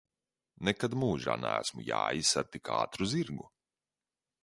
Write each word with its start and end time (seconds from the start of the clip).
Nekad 0.69 0.95
mūžā 1.01 1.35
neesmu 1.43 1.85
jājis 1.91 2.35
ar 2.43 2.51
tik 2.57 2.75
ātru 2.81 3.13
zirgu! 3.15 3.51